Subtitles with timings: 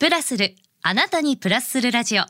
[0.00, 2.22] プラスる、あなたにプラスするラジオ。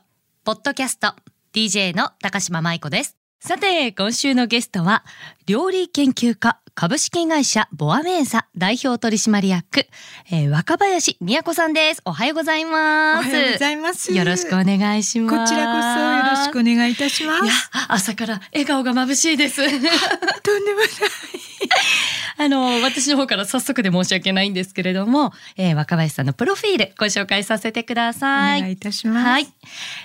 [0.44, 1.14] ポッドキャスト、
[1.52, 3.16] DJ の高島舞子です。
[3.38, 5.04] さて、今週のゲストは、
[5.46, 9.86] 料理研究家、株式会社ボアメーザ代表取締役、
[10.32, 12.02] えー、若林美子さんです。
[12.04, 13.28] おはようございます。
[13.28, 14.12] おはようございます。
[14.12, 15.38] よろしくお願いします。
[15.38, 17.44] こちらこそよろしくお願いいたします。
[17.44, 17.52] いや、
[17.86, 19.62] 朝から笑顔が眩しいです。
[19.62, 20.88] とんでもない。
[22.36, 28.60] あの、私の方から早速で申し訳ないんですけれども、えー、若林さんのプロフィールご紹介させてください。
[28.60, 29.26] お願いいたします。
[29.26, 29.48] はい。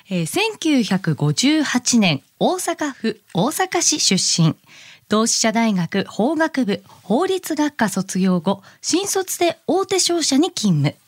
[0.09, 4.55] えー、1958年、大阪府大阪市出身。
[5.07, 10.99] 同志社大学法学部法律学科卒業後、新卒で大手商社に勤務。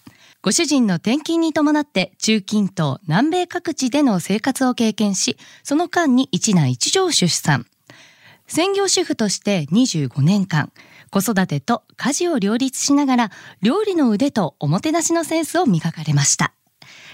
[0.44, 7.66] ご主人の転勤に伴って中近東、南米各地での生活を経験し、その間に一男一女を出産。
[8.48, 10.72] 専業主婦として25年間、
[11.10, 16.54] 子育てと家事を両立しながら、料理の腕とおもてなしのセンスを磨かれました。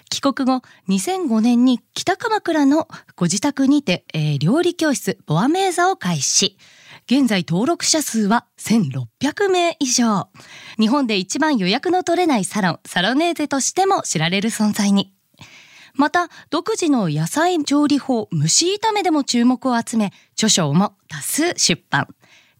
[0.09, 6.57] 帰国後、2005年に北鎌倉のご自宅にて、えー、料理教室ボアメーザを開始。
[7.05, 10.29] 現在登録者数は1600名以上。
[10.79, 15.13] 日本で一番予約の取れないサロン、サロネーゼとしても知られる存在に。
[15.95, 20.11] また、独自の野菜調理法、蒸し炒めでも注目を集め、
[20.43, 22.07] 著書も多数出版。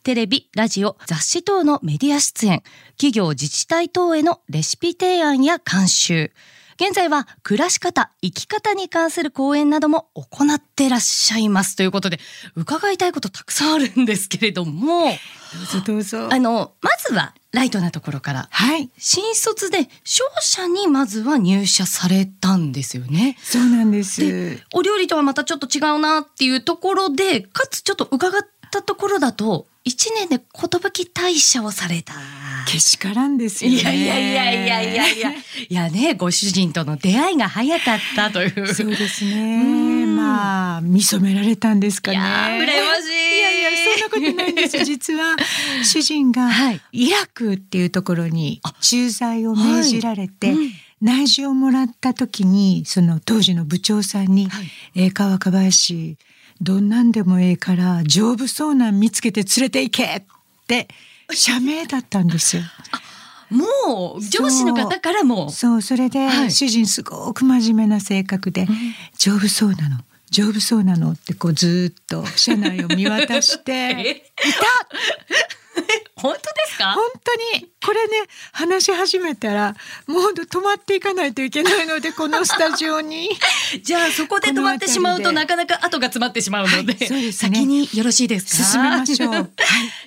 [0.04, 6.32] テレビ、ラジオ、雑誌等のメディア出演、企業自治体等へのレシピ提案や監修。
[6.76, 12.20] 現在は暮らし方、生き方に関する講演なども行ってらっしゃいますということで、
[12.56, 15.16] 伺いたいことたくさんあるんですけれども、ど
[15.62, 16.30] うぞどうぞ。
[16.34, 18.48] あの、まずはライトなところから。
[18.50, 18.90] はい。
[18.98, 23.38] 新卒で商社にまずは入社されたんですよね。
[23.42, 24.22] そうなんです。
[24.22, 32.14] で、お料理とはまたちょっと違うなっていうところで、かつちょっと伺ったところだと、一年で寿退社をされた。
[32.66, 33.78] けしからんですよね。
[33.78, 35.32] いやいやいやいやいやいや。
[35.32, 35.36] い
[35.70, 38.74] やね、ご主人との出会いが早かったという。
[38.74, 40.06] そうですね。
[40.06, 42.18] まあ、見初められたんですかね。
[42.18, 43.38] 羨ましい。
[43.38, 44.84] いやいや、そんなことないんです。
[44.86, 45.36] 実は、
[45.84, 46.50] 主人が、
[46.94, 50.72] イラクっていうところに駐在を命じられて、はいうん
[51.04, 56.18] 内示をもらった時にその当時の部長さんに「はい、えー、川若林
[56.64, 60.24] どんなんでもええから丈夫そうなん見つけて連れて行け!」っ
[60.68, 60.88] て
[61.32, 62.64] 社名だったんですよ。
[63.52, 65.52] もう上司の方からも。
[65.52, 70.00] そうそれで、はい、主人すごく真面目な性格で、うん、丈夫そうなの。
[70.32, 75.63] 丈夫そうなのってこうずっと車内を見渡して いた
[76.24, 76.94] 本当ですか？
[76.94, 77.70] 本当に。
[77.86, 78.14] これね
[78.54, 79.76] 話し始めたら
[80.08, 83.30] もう止まっていかないといけないのでこのスタジオに。
[83.84, 88.64] じゃあそこで止まってしまうとなかなか後が詰まってしまうので,はいでね、先によろしいですか？
[88.64, 89.50] 進めましょう、 はい、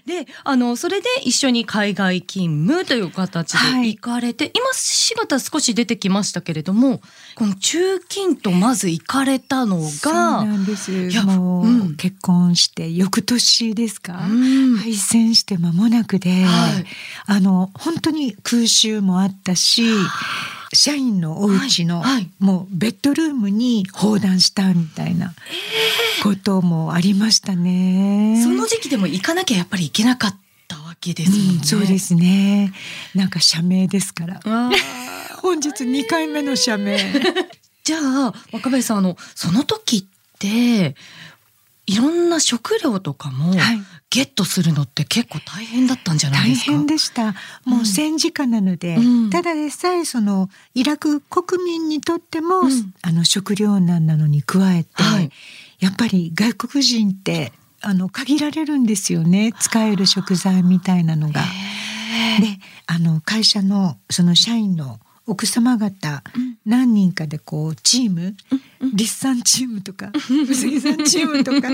[0.07, 7.03] であのそれで一緒に海外勤務という形で行かれて、はい、今姿少し出てきましたけれども
[7.37, 10.91] この中近とまず行かれたのがそうなんです。
[11.21, 16.85] もう、うん、結婚して翌年ですか、うん、敗戦して間もなくで、はい、
[17.27, 19.85] あの本当に空襲もあったし
[20.73, 22.13] 社員のお家の、はい。
[22.15, 25.35] はい、もうベッドルームに砲弾したみたいな
[26.23, 28.41] こともありましたね。
[28.43, 30.46] その時期でも行かなきゃやっぱりいけなかったわ
[31.01, 31.55] けですもんね。
[31.55, 32.73] うん、そうですね。
[33.15, 34.41] なんか社名ですから。
[35.43, 36.99] 本日2回目の社名。
[37.85, 40.05] じゃあ若林さんあのその時っ
[40.41, 40.97] て
[41.87, 43.55] いろんな食料とかも
[44.11, 55.31] ゲットするのって結構大変だったんじゃないですか、大変でしたもう戦時下なので、うん、ただでさえそのイラク国民にとっても、うん、あの食料難なのに加えて、はい、
[55.79, 57.53] やっぱり外国人って
[57.89, 59.53] あの限られるんですよね。
[59.61, 61.41] 使える食材みたいなのが。
[62.41, 62.59] で
[62.89, 66.25] あの会社のその社員の奥様方、
[66.65, 68.35] 何人かでこうチーム、
[68.93, 70.11] 立産チームとか
[70.49, 71.69] うさぎさんチームとか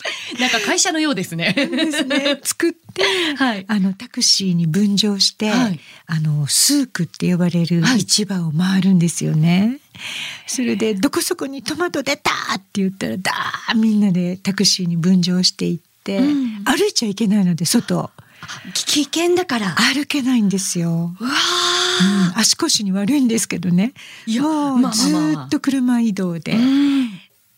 [0.38, 1.52] なんか会社のようですね。
[1.54, 2.40] ですね。
[2.44, 3.02] 作って、
[3.36, 9.80] はい、あのタクシーに分乗して、はい、あのスークって呼ばれる市場を回るんですよね。
[9.94, 10.00] はい、
[10.46, 18.10] それでどこそこにトマト出たって言ったらだーみんなでタクシーに分乗していって、うん、歩いちゃいけないので外。
[18.74, 21.14] 危険だから歩けないんですよ。
[21.20, 23.92] うん、足腰に悪いんですけどね。
[24.26, 25.10] いや、もうず
[25.46, 26.56] っと車移動で。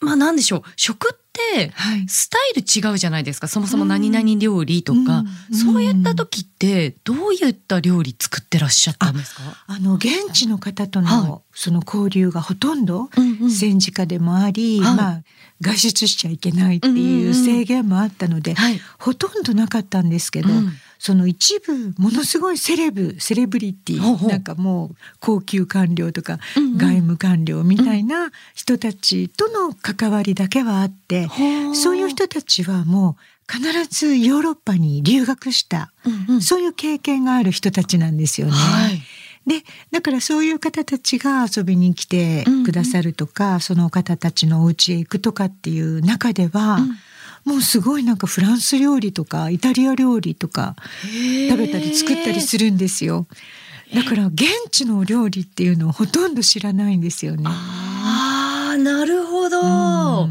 [0.00, 1.72] まあなんでしょう食って
[2.08, 9.42] スタイル違うじゃないですか、はい、そもそも何々料理とか、うん、そういった時ってどういった料理作ってらっしゃったんですか？
[9.66, 13.10] あの現地の方とのその交流がほとんど
[13.50, 15.22] 戦時下でもあり、うんうん、まあ
[15.60, 18.70] 外出しちゃいけないっていう制限もあったので、うんうん。
[18.70, 20.70] うん、ほとんどなかったんですけど、うん。
[21.00, 31.26] その一部ものすごいセレブセレブリティなんかもう高級官僚とか外務官僚みたいな人たちとの関わりだけはあって、
[31.74, 33.16] そういう人たちはも
[33.50, 35.90] う必ずヨーロッパに留学した、
[36.40, 38.52] そういう経験がある人たちなんですよね。
[38.52, 39.02] はい
[39.48, 46.76] でだからそういう方たちが遊びに来てくださるとか、うんうん、その方たちのお家へ行くとかっていう中では、
[47.46, 50.76] うん、もうすごいなんかフランス料理とかイタリア料理とか
[51.48, 53.26] 食べたり作ったりするんですよ。
[53.94, 57.44] だから現地の料理っていうのをほとんど知らないんですよね。
[57.46, 60.28] ああ、なるほど。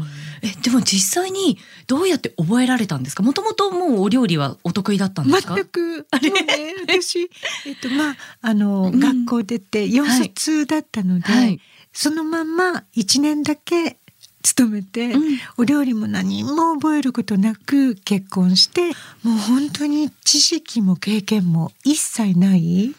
[0.56, 3.22] え、でも実際にどうやって覚えられたんですか？
[3.22, 5.54] もともともうお料理はお得意だったんですか？
[5.54, 6.06] 全く。
[6.10, 7.30] あれ、ね、私
[7.66, 11.60] えっとまああの、うん、学校出て4卒だったので、はい、
[11.92, 13.98] そのまま1年だけ
[14.42, 18.88] 勤めて、うん、お料理も何も覚えることなく結婚して
[19.22, 22.94] もう本当に知識も経験も一切ない。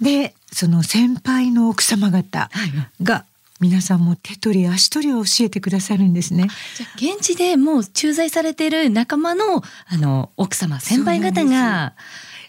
[0.00, 2.50] でその先輩の奥様方
[3.02, 3.24] が、
[3.60, 6.48] 皆さんも手取り足取りを教えてくださるんですね。
[6.76, 11.94] じゃ現地でもう駐在されている仲間のあの奥様先輩方が。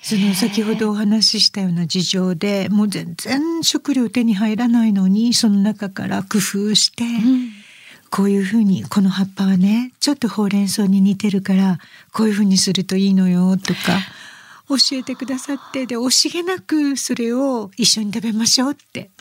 [0.07, 7.50] その先ほどお話ししたような事情でもう全然食料手に入らないのにその中から工夫して、うん
[8.16, 11.80] こういうふうにこの葉っぱはねちょっとほうれん草に似てるから
[12.13, 13.80] こういうふうにするといいのよとか
[14.68, 19.12] 教えてくださってで惜しげなくそれを一緒に食べましょうって。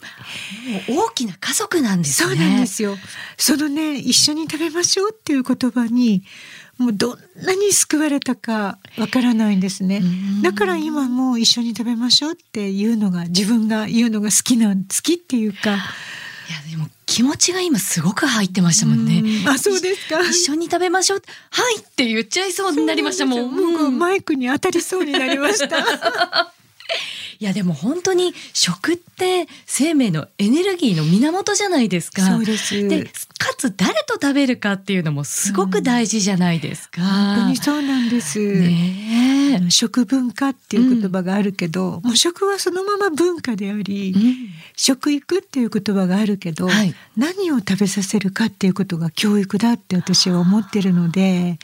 [0.88, 2.28] 大きな家族なんですね。
[2.28, 2.96] そうなんですよ。
[3.36, 6.24] そのね一緒に食べましょうっていう言葉に
[6.78, 10.02] もうどんなに救われたかわからないんですね。
[10.42, 15.76] だから今も一緒に食べましょうっていうのが自分が言うのが好きな好きっていうか
[16.48, 19.20] いやでも気持ちが今すごく入ってましたもんね。
[19.44, 20.20] んあそうですか。
[20.20, 21.22] 一緒に食べましょう。
[21.50, 23.54] はいって言っちゃいそうになりましたもん。
[23.54, 26.53] もうマイクに当たりそうになりました。
[27.44, 32.22] いやでも本当に食って生命のエネルギーの源じゃないですか。
[32.22, 32.88] そうです。
[32.88, 33.10] でか
[33.58, 37.02] つ誰と食べるかっていうのもすごく大事じゃないですか。
[37.02, 38.38] うん、本当にそうなんです。
[38.38, 44.34] ね食文化っていう言葉があるけど、うん、もう食はそのまま文化であり、うん、
[44.74, 51.58] 食育っていう言葉があるけど、はい、何を食べさせるかっていうことが教育だって私は思ってるので。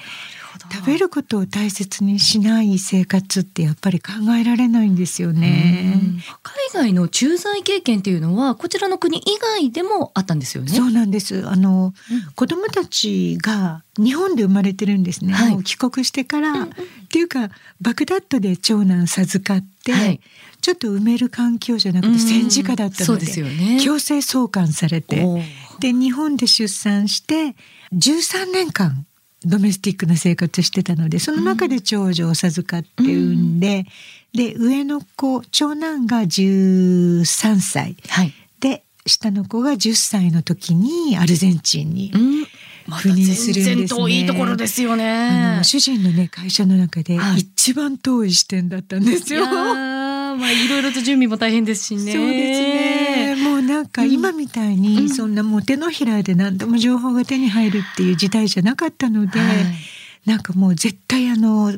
[0.73, 5.95] 食べることを大切にしない生活ってやっぱり考えられないんですよね。
[6.43, 10.71] 海外の駐在経験っていうのはこちらの国以外でもあったんですよね。
[10.71, 11.49] そうなんです。
[11.49, 15.33] あの、うん、子供たちが日本で生まれてるんですね。
[15.33, 16.73] はい、帰国してから、うんうん、っ
[17.11, 20.21] ていうかバグダッドで長男授かって、はい、
[20.61, 25.25] ちょっと埋める環境じゃなくて戦時下だったのででね、強制送還されて。
[25.81, 27.57] で日本で出産して
[27.95, 29.07] 13年間
[29.45, 33.87] ドメスティックな生活してたのでその中で長女を授かって産んで、
[34.35, 37.25] うん、で上の子長男が13
[37.61, 42.13] 歳、はい、で下の子が10歳の時にアルゼンチンに。
[42.89, 44.11] 赴任するんですね。
[44.11, 45.61] いいところですよね。
[45.63, 49.47] 主人のね会社の中で一番遠い視点だったんですよ。
[49.47, 52.13] まあいろいろと準備も大変ですしね。
[52.13, 52.70] そうですね。
[53.81, 59.49] なんか今みたいにそんなもう手のひらで何でも情報が手に入るっていう時代じゃなかったので、はい、
[60.27, 60.41] なん。
[60.43, 61.73] かもう絶対あの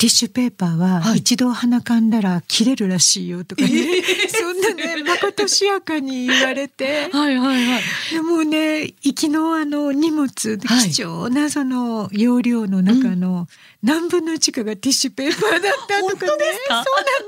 [0.00, 7.10] ティッシュペーパーは一度鼻かんだら切れるらしいよとかね、はい、そんなね まことしやかに言われて。
[7.12, 7.82] はいはいはい。
[8.10, 13.46] でもね行きのあの荷物、貴重なその容量の中の
[13.82, 16.30] 何分の1かがティッシュペーパーだったとかね。
[16.68, 16.78] そう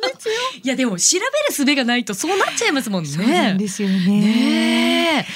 [0.01, 0.35] なんですよ。
[0.65, 3.11] いやでも調べる術がないとそうなっちゃいますもんね。
[3.11, 3.99] そうなんですよね。
[3.99, 5.27] ね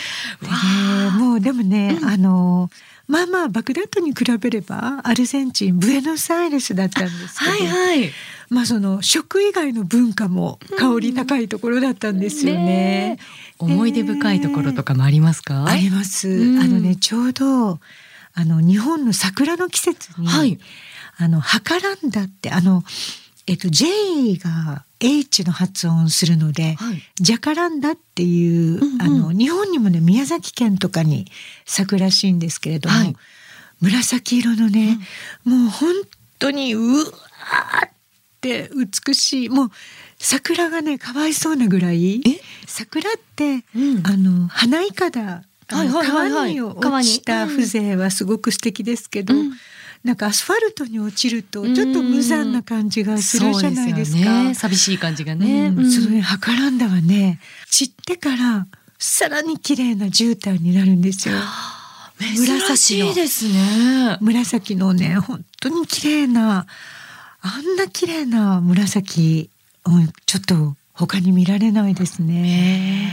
[1.19, 2.71] もうでもね、うん、あの
[3.09, 8.11] まあまあバグダッドに比べればアルゼンチンブエノスアイレスだったんですけど、はいはい、
[8.51, 12.65] まあその食以外の文化も香り高いところだったんですよね。
[12.65, 13.19] ね
[13.59, 15.67] 思い出深いところとかもありますか？
[15.67, 16.29] あります。
[16.29, 17.79] うん、あのねちょうど
[18.35, 20.59] あの日本の桜の季節に、はい、
[21.17, 22.83] あのハカランダってあの
[23.47, 23.87] えっと J
[24.37, 31.27] が H の発音するので、はい、ジャカランダっていう、うんうん、あの日本にもね宮崎県とかに
[31.65, 33.17] 咲くらしいんですけれども、はい、
[33.81, 34.99] 紫色のね、
[35.45, 35.95] うん、もう本
[36.39, 37.91] 当にうわーっ
[38.41, 39.71] て美しいもう
[40.19, 42.23] 桜がねかわいそうなぐらい
[42.67, 49.53] 桜って、うん、あの花いかだ川に落ちた風情はすごく素敵ですけど、うん
[50.07, 54.19] なんかアスファルトに落ちるとちょっと無残な感じがするじゃないですか。
[54.19, 55.67] すね、寂しい感じがね。
[55.77, 58.69] うん、そのね、ハカランダはね、散ってから
[59.01, 61.35] さらに綺麗な絨毯になるんですよ。
[62.19, 64.17] 珍しいですね。
[64.21, 66.67] 紫のね本当に綺麗な
[67.41, 69.51] あんな綺麗な紫、
[69.85, 73.11] うん、ちょっと他に見られないですね。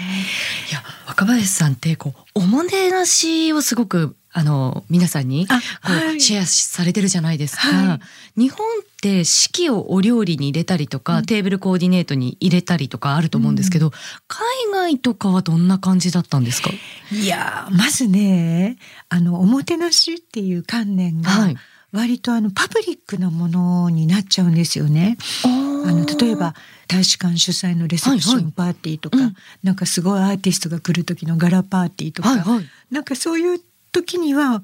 [0.69, 5.53] いや若林さんってこうおもてなしをすごくあの皆さんにこ
[5.87, 7.99] う、はい、シェアされてるじゃないですか、は
[8.35, 13.91] い、日本って四季をお料理に入れたりとか、うん、テーブルコーディネートに入れたりとかあると思うんですけど、うん、
[14.27, 16.71] 海外とかはどんな感じだったんですか？
[17.11, 18.77] いやまずね
[19.09, 21.55] あのおもてなしっていう観念が、はい。
[21.91, 25.15] 割とあのパブリックなものになっちゃうんですよね。
[25.45, 25.47] あ
[25.91, 26.55] の例えば
[26.87, 33.59] 大使館主催のレセプションパーティーとか、はいはい、なんかすごいアーティストが来る時のガラパーティーとか、はいはい、なんかそういう
[33.93, 34.63] 時には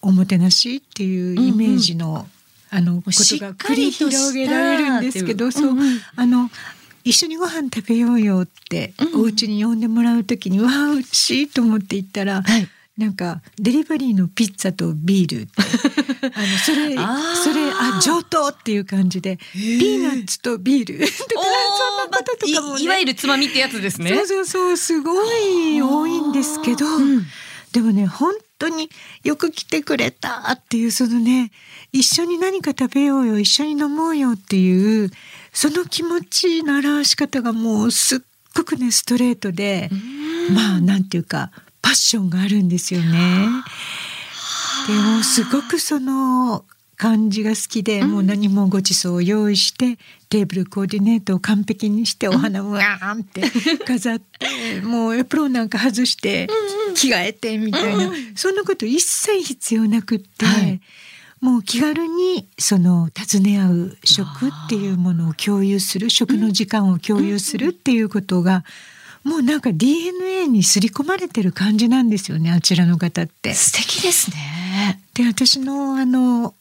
[0.00, 2.26] おもてなしっていうイメージの、うんうん、
[2.70, 5.78] あのことが繰り広げられるんですけど、そう、うん。
[5.80, 6.50] うん、あの
[7.04, 15.52] 一緒にご飯食べようよって、うん、お家に呼んでもらう時にわあうちいと思って行ったら、はい、なんかデリバリーのピッツァとビールって
[16.34, 20.98] あのそれそれあ上等っていう感じでピーナッツとビール。
[20.98, 24.10] と かそんなこととかも、ね、いわゆるつまみってやつですね。
[24.10, 27.26] そうそうそうすごい多いんですけど、うん、
[27.72, 28.90] でもね本当に
[29.22, 31.50] よく来てくれたっていうそのね
[31.92, 35.10] 一緒に何か食べようよ一緒に飲もうよっていう
[35.52, 38.18] その気持ちの表し方がもうすっ
[38.54, 39.90] ごくねストレートで
[40.54, 41.50] まあなんていうか
[41.80, 43.48] パッションがあるんですよね。
[44.86, 46.64] でもすごくその
[46.98, 53.42] 感じが好きで、もう何もごちそうを用意してテーブルコーディネートを完璧にしてお花をわーんって
[53.86, 56.48] 飾って、もうエプロンなんか外して
[56.96, 60.80] 着替えてみたいな、そんなこと一切必要なくって、はい、
[61.40, 68.64] もう気軽にその尋ね合う食っていうものを共有する食の時間を共有するっていうことが、
[69.22, 73.54] もうなんか DNA に刷り込まれてる感じなんですよねあちらの方って。
[73.54, 75.00] 素敵ですね。
[75.14, 76.54] で私のあの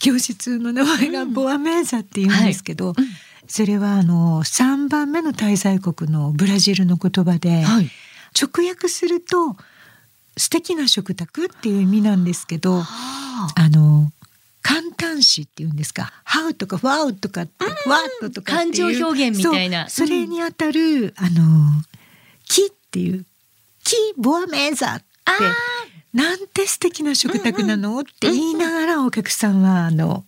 [0.00, 2.94] 教室の名前がボアメーザっていうんですけど、うん。
[2.94, 3.04] はい、
[3.46, 7.90] それはあの3番目の滞在国のブラジルの言葉で、はい、
[8.40, 9.56] 直訳すると
[10.36, 13.68] 素敵な食卓っていう意味なんですけど、あ。
[13.68, 14.10] の
[14.64, 17.40] 簡単詞っていうんですか「ハウ」とか「ファウ」とか
[17.86, 19.90] 「ワット」とか感情表現みたいな。
[19.90, 21.82] それにあたる、あの
[22.48, 23.26] 木っていう
[23.84, 25.04] 木ボアメーザって
[26.14, 30.24] なんて素敵な食卓なの、って言いながらお客さんはあの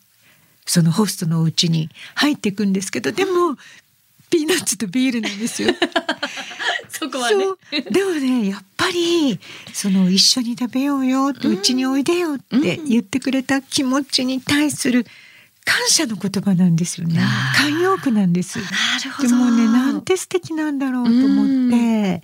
[0.66, 3.57] そのホストのお家に入っていくんですけどでも
[4.28, 5.73] ピーナッツとビールなんですよ。
[6.90, 7.47] そこはね。
[7.90, 9.38] でもねやっぱり
[9.73, 15.07] その一緒に食べようよってうちにおいでよって言ってくれた気持ちに対する
[15.64, 17.21] 感謝の言葉なんですよね。
[17.57, 18.59] 慣用句なんです。
[18.59, 18.64] な
[19.05, 19.28] るほど。
[19.28, 22.23] でもねなんて素敵なんだろうと思って。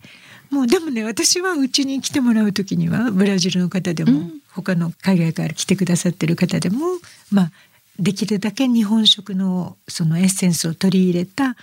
[0.52, 6.86] もうでもね私はうちに来てもらう時にはブラジルの方でも、うん、他の海外から来てくださってる方でも
[7.30, 7.50] まあ
[7.98, 11.54] できるだけ日本食のそのエッセンスを取り入れたあ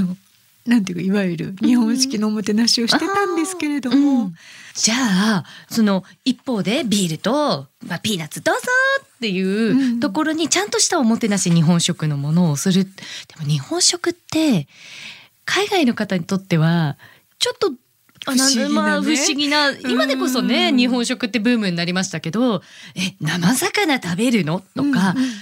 [0.00, 0.16] の
[0.64, 4.34] なんていうかいわゆる日本式のおもてなしをしてたんですけれども、うんうん、
[4.74, 8.60] じゃあその一方でビールと、まあ、ピーナッツどうぞ
[9.16, 12.84] っていうところにちゃんとしたおもてなし日本食のものをする。
[12.84, 12.90] で
[13.40, 14.66] も日本食って
[15.44, 16.96] 海外の方にとっては
[17.38, 17.72] ちょっと
[18.26, 22.62] 不思議な、ね、まあ、不思議な今でこそね日本食ってブームになりましたけど
[22.94, 24.60] え生魚食べるの？
[24.74, 24.94] とか、うんうん、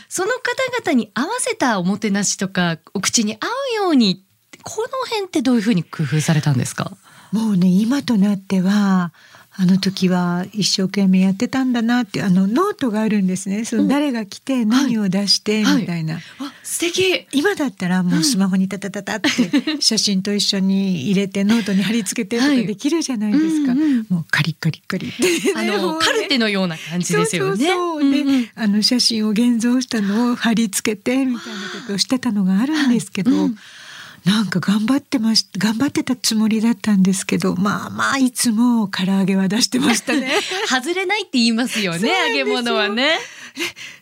[0.09, 3.47] その方々に合わせたおもてなしとかお口に合
[3.81, 4.23] うように
[4.62, 6.93] この辺ってどういうふうに工夫されたんですか？
[7.33, 9.12] もうね今となっては
[9.56, 13.64] あの時は一生懸命やってたんだなってあのノートがあるんですね。
[13.64, 17.28] その誰が来て何を出してみたいな、はいはい、素敵。
[17.30, 19.30] 今だったらもうスマホにタタタタって
[19.80, 25.12] 写真と一緒に入れてノートに貼り付けてとかできるじゃないですか、はいうんうん、もうカリッカリッカリ
[25.54, 27.64] あの、カルテのような感じですよね。
[27.66, 28.25] そうそうで、う。
[28.25, 33.56] んうん、あの写真を現像したのを貼り付けてみたいなことをしてたのがあるんですけど、うん
[34.25, 40.33] なんか頑張ってまし頑張ってたつもりだったんですけどまあまあいつも唐揚げは出してましたね。
[40.66, 43.19] 外れないって言いますよね揚げ物はね。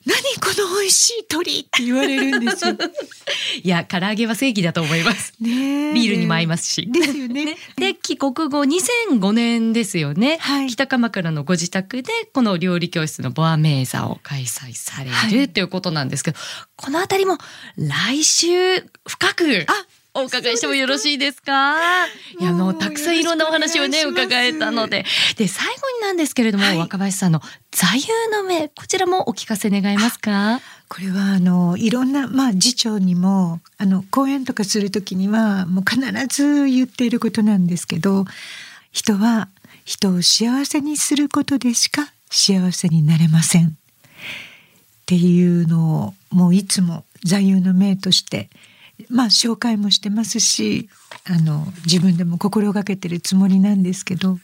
[0.07, 2.75] 何この美味しい鶏って言われるんですよ。
[3.63, 5.35] いや唐揚げは正義だと思います。
[5.41, 6.89] ねビールにも合いますし。
[6.91, 7.45] ですよね。
[7.45, 16.39] ね、で帰国後2005年ですよね、はい、北鎌倉のご自宅でこの料理教室のボアメーザを開催される、はい、ということなんですけど
[16.77, 17.39] この辺りも
[17.77, 22.07] 来週深くあお伺いしてもよろしいですか？
[22.39, 25.07] いやもうたくさんいろんなお話をね伺えたので、
[25.39, 27.41] で最後になんですけれども、はい、若林さんの
[27.71, 30.61] 座右の銘こちらもお聞かせ願えますか？
[30.89, 38.27] これはあのいろんなまあ次長にもあの講演とかするときにはもう必ず言っていることなんですけど、
[38.91, 39.49] 人は
[39.87, 43.69] 人を幸せにすることでしか幸せになれません。
[43.69, 43.71] っ
[45.07, 48.51] ていうのをもういつも座右の銘として
[49.09, 50.89] まあ紹介もしてますし
[51.25, 54.39] あの自分でも心がけてるつもりなんですけど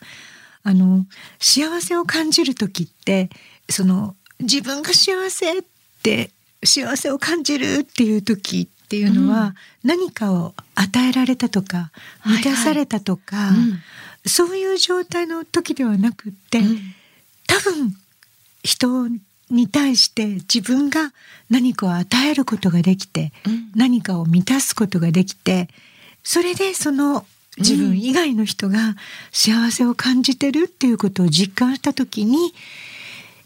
[0.62, 1.06] あの
[1.38, 3.30] 幸せを感じる時って
[3.68, 5.62] その自分が幸せっ
[6.02, 6.30] て
[6.64, 11.90] 幸せを感じるっていう時っていうのは、うん、何かを与えられたとか
[12.24, 13.80] 満たされたとか、はいはいうん、
[14.26, 16.78] そういう状態の時ではなくって、うん、
[17.46, 17.96] 多分
[18.62, 19.08] 人
[19.50, 21.12] に対して自分が
[21.50, 23.32] 何かを与えることができて、
[23.74, 25.68] 何かを満たすことができて
[26.22, 27.24] それでその
[27.56, 28.94] 自分以外の人が
[29.32, 32.52] 幸せを感じてるっていうことを実感した時に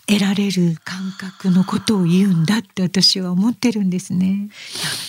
[0.06, 4.26] 得られる感覚のことを言うんだって私は思ってるんですね。
[4.26, 4.48] いや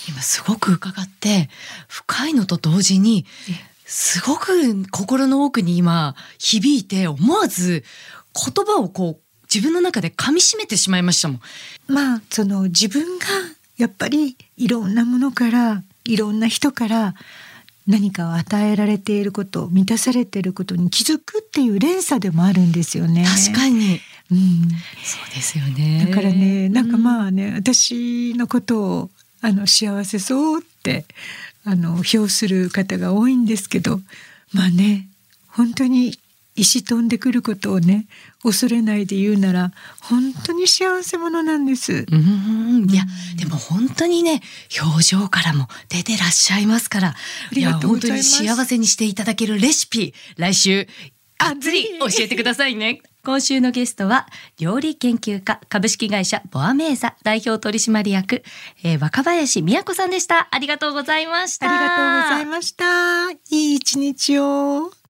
[0.08, 1.50] 今すごく伺って
[1.88, 3.26] 深いのと同時に
[3.84, 7.84] すごく心の奥に今響いて思わず
[8.34, 9.23] 言葉をこう
[9.54, 11.40] 自分の中で噛み締めてしまいましたもん。
[11.86, 13.26] まあその自分が
[13.76, 17.14] やっぱりいろんなものからいろんな人から
[17.86, 23.24] 何かを与えられていること満たされていることに気づくっていう連鎖でもあるんですよね。
[23.24, 24.68] 確かに、うん、
[25.04, 31.04] そうですよねだからねなんかまあね、うん、私のことをあの幸せそうって
[31.64, 34.00] あの評する方が多いんですけど
[34.52, 35.08] まあね
[35.48, 36.18] 本当に
[36.56, 38.06] 石飛んでくることをね
[38.42, 42.06] 恐れないで言うなら本当に幸せ者なんです。
[42.10, 43.04] うんいや、
[43.36, 44.40] でも本当にね
[44.80, 47.14] 表情からも出てらっしゃいますから
[47.52, 50.86] いや本当に幸せにしていただけるレシピ来週
[51.38, 53.02] あっつり教えてくださいね。
[53.24, 54.26] 今週のゲストは
[54.58, 58.42] 料理研究家株式会社ボアメーザ代表取締役、
[58.84, 60.48] えー、若林美也子さんでした。
[60.50, 61.70] ありがとうございました。
[61.70, 63.30] ありがとうございました。
[63.30, 65.03] いい一日を。